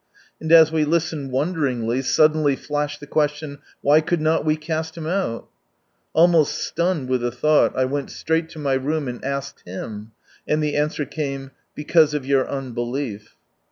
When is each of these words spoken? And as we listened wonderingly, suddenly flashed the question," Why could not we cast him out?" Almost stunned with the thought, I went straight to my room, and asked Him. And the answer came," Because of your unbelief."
And 0.39 0.51
as 0.51 0.71
we 0.71 0.83
listened 0.83 1.29
wonderingly, 1.31 2.01
suddenly 2.01 2.55
flashed 2.55 3.01
the 3.01 3.05
question," 3.05 3.59
Why 3.83 4.01
could 4.01 4.19
not 4.19 4.43
we 4.43 4.55
cast 4.57 4.97
him 4.97 5.05
out?" 5.05 5.47
Almost 6.13 6.57
stunned 6.57 7.07
with 7.07 7.21
the 7.21 7.29
thought, 7.31 7.77
I 7.77 7.85
went 7.85 8.09
straight 8.09 8.49
to 8.49 8.57
my 8.57 8.73
room, 8.73 9.07
and 9.07 9.23
asked 9.23 9.61
Him. 9.63 10.13
And 10.47 10.63
the 10.63 10.75
answer 10.75 11.05
came," 11.05 11.51
Because 11.75 12.15
of 12.15 12.25
your 12.25 12.49
unbelief." 12.49 13.35